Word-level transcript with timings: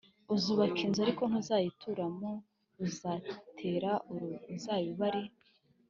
uzubaka 0.35 0.77
inzu 0.85 0.99
ariko 1.05 1.23
ntuzayituramo 1.29 2.29
uzatera 2.85 3.91
uruzabibu 4.11 5.01
ari 5.09 5.23